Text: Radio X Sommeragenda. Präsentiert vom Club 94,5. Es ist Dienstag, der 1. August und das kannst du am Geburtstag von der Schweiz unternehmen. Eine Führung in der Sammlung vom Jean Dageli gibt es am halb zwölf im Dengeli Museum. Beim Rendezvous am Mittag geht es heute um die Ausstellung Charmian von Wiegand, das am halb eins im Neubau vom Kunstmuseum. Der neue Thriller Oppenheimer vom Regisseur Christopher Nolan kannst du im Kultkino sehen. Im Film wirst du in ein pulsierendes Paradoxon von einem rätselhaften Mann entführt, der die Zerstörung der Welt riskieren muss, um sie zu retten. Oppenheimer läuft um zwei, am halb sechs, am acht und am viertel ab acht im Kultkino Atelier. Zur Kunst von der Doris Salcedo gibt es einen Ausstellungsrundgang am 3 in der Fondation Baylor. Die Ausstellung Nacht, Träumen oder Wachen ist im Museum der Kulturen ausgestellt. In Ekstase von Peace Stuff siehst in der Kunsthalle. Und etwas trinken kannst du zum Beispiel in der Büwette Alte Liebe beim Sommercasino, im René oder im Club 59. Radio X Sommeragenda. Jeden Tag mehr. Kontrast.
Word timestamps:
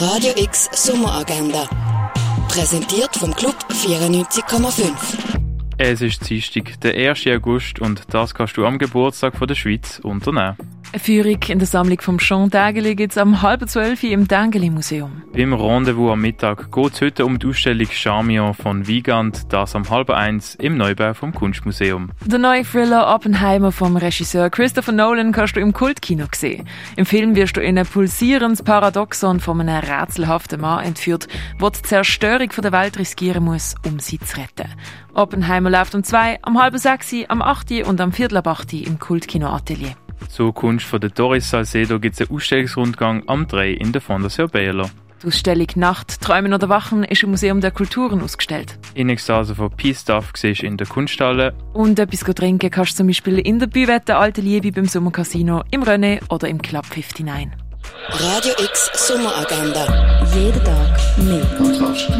Radio 0.00 0.30
X 0.36 0.70
Sommeragenda. 0.72 1.68
Präsentiert 2.48 3.16
vom 3.16 3.34
Club 3.34 3.56
94,5. 3.68 4.92
Es 5.76 6.00
ist 6.00 6.30
Dienstag, 6.30 6.80
der 6.82 6.94
1. 7.10 7.26
August 7.26 7.80
und 7.80 8.02
das 8.10 8.32
kannst 8.32 8.56
du 8.56 8.64
am 8.64 8.78
Geburtstag 8.78 9.36
von 9.36 9.48
der 9.48 9.56
Schweiz 9.56 9.98
unternehmen. 9.98 10.56
Eine 10.90 11.00
Führung 11.00 11.38
in 11.48 11.58
der 11.58 11.68
Sammlung 11.68 12.00
vom 12.00 12.16
Jean 12.16 12.48
Dageli 12.48 12.94
gibt 12.94 13.12
es 13.12 13.18
am 13.18 13.42
halb 13.42 13.68
zwölf 13.68 14.02
im 14.04 14.26
Dengeli 14.26 14.70
Museum. 14.70 15.22
Beim 15.34 15.52
Rendezvous 15.52 16.12
am 16.12 16.22
Mittag 16.22 16.72
geht 16.72 16.94
es 16.94 17.00
heute 17.02 17.26
um 17.26 17.38
die 17.38 17.46
Ausstellung 17.46 17.88
Charmian 17.90 18.54
von 18.54 18.86
Wiegand, 18.86 19.52
das 19.52 19.76
am 19.76 19.90
halb 19.90 20.08
eins 20.08 20.54
im 20.54 20.78
Neubau 20.78 21.12
vom 21.12 21.34
Kunstmuseum. 21.34 22.10
Der 22.24 22.38
neue 22.38 22.64
Thriller 22.64 23.14
Oppenheimer 23.14 23.70
vom 23.70 23.98
Regisseur 23.98 24.48
Christopher 24.48 24.92
Nolan 24.92 25.32
kannst 25.32 25.56
du 25.56 25.60
im 25.60 25.74
Kultkino 25.74 26.24
sehen. 26.34 26.66
Im 26.96 27.04
Film 27.04 27.36
wirst 27.36 27.58
du 27.58 27.60
in 27.60 27.78
ein 27.78 27.84
pulsierendes 27.84 28.62
Paradoxon 28.62 29.40
von 29.40 29.60
einem 29.60 29.84
rätselhaften 29.84 30.62
Mann 30.62 30.86
entführt, 30.86 31.28
der 31.60 31.70
die 31.70 31.82
Zerstörung 31.82 32.48
der 32.48 32.72
Welt 32.72 32.98
riskieren 32.98 33.44
muss, 33.44 33.74
um 33.86 33.98
sie 33.98 34.18
zu 34.20 34.38
retten. 34.38 34.72
Oppenheimer 35.12 35.68
läuft 35.68 35.94
um 35.94 36.02
zwei, 36.02 36.38
am 36.40 36.58
halb 36.58 36.78
sechs, 36.78 37.12
am 37.28 37.42
acht 37.42 37.70
und 37.72 38.00
am 38.00 38.12
viertel 38.12 38.38
ab 38.38 38.46
acht 38.46 38.72
im 38.72 38.98
Kultkino 38.98 39.48
Atelier. 39.48 39.94
Zur 40.28 40.54
Kunst 40.54 40.86
von 40.86 41.00
der 41.00 41.10
Doris 41.10 41.50
Salcedo 41.50 41.98
gibt 41.98 42.14
es 42.14 42.20
einen 42.20 42.36
Ausstellungsrundgang 42.36 43.24
am 43.26 43.48
3 43.48 43.72
in 43.72 43.92
der 43.92 44.00
Fondation 44.00 44.48
Baylor. 44.48 44.88
Die 45.22 45.26
Ausstellung 45.26 45.66
Nacht, 45.74 46.20
Träumen 46.20 46.54
oder 46.54 46.68
Wachen 46.68 47.02
ist 47.02 47.24
im 47.24 47.30
Museum 47.30 47.60
der 47.60 47.72
Kulturen 47.72 48.22
ausgestellt. 48.22 48.78
In 48.94 49.08
Ekstase 49.08 49.54
von 49.54 49.70
Peace 49.70 50.02
Stuff 50.02 50.30
siehst 50.36 50.62
in 50.62 50.76
der 50.76 50.86
Kunsthalle. 50.86 51.54
Und 51.72 51.98
etwas 51.98 52.20
trinken 52.20 52.70
kannst 52.70 52.92
du 52.92 52.96
zum 52.98 53.08
Beispiel 53.08 53.38
in 53.38 53.58
der 53.58 53.66
Büwette 53.66 54.16
Alte 54.16 54.42
Liebe 54.42 54.70
beim 54.70 54.86
Sommercasino, 54.86 55.64
im 55.72 55.82
René 55.82 56.20
oder 56.28 56.48
im 56.48 56.62
Club 56.62 56.84
59. 56.84 57.50
Radio 58.10 58.52
X 58.62 58.90
Sommeragenda. 58.94 60.24
Jeden 60.34 60.62
Tag 60.62 61.00
mehr. 61.18 61.44
Kontrast. 61.56 62.12